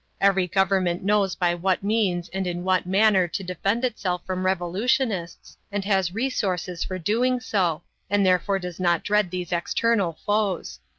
Every 0.19 0.47
government 0.47 1.03
knows 1.03 1.35
by 1.35 1.53
what 1.53 1.83
means 1.83 2.27
and 2.29 2.47
in 2.47 2.63
what 2.63 2.87
manner 2.87 3.27
to 3.27 3.43
defend 3.43 3.85
itself 3.85 4.25
from 4.25 4.47
revolutionists, 4.47 5.57
and 5.71 5.85
has 5.85 6.11
resources 6.11 6.83
for 6.83 6.97
doing 6.97 7.39
so, 7.39 7.83
and 8.09 8.25
therefore 8.25 8.57
does 8.57 8.79
not 8.79 9.03
dread 9.03 9.29
these 9.29 9.51
external 9.51 10.13
foes. 10.25 10.79